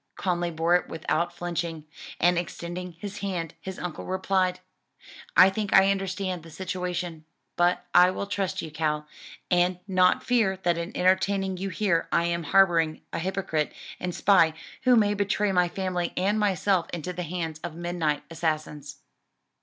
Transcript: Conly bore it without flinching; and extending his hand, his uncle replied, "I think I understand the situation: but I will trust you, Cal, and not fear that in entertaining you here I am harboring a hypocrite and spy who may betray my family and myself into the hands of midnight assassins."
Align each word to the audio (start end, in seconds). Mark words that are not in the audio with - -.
Conly 0.17 0.49
bore 0.49 0.75
it 0.75 0.89
without 0.89 1.31
flinching; 1.31 1.85
and 2.19 2.35
extending 2.35 2.93
his 2.93 3.19
hand, 3.19 3.53
his 3.61 3.77
uncle 3.77 4.03
replied, 4.03 4.59
"I 5.37 5.51
think 5.51 5.75
I 5.75 5.91
understand 5.91 6.41
the 6.41 6.49
situation: 6.49 7.23
but 7.55 7.85
I 7.93 8.09
will 8.09 8.25
trust 8.25 8.63
you, 8.63 8.71
Cal, 8.71 9.07
and 9.51 9.77
not 9.87 10.23
fear 10.23 10.57
that 10.63 10.75
in 10.79 10.97
entertaining 10.97 11.57
you 11.57 11.69
here 11.69 12.07
I 12.11 12.23
am 12.23 12.45
harboring 12.45 13.03
a 13.13 13.19
hypocrite 13.19 13.73
and 13.99 14.15
spy 14.15 14.55
who 14.85 14.95
may 14.95 15.13
betray 15.13 15.51
my 15.51 15.67
family 15.69 16.13
and 16.17 16.39
myself 16.39 16.87
into 16.91 17.13
the 17.13 17.21
hands 17.21 17.59
of 17.59 17.75
midnight 17.75 18.23
assassins." 18.31 19.01